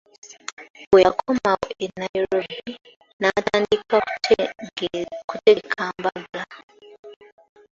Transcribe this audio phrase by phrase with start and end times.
[0.91, 2.73] Bwe yakomawo e Nairobi,
[3.19, 3.97] n'atandika
[5.29, 6.41] kutegeka mbaga.